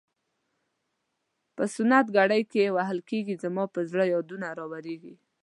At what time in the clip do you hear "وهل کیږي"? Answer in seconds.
2.75-3.35